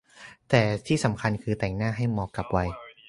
[0.49, 2.69] แต่ที่สำคัญคือแต่งหน้าให้เหมาะกับวัย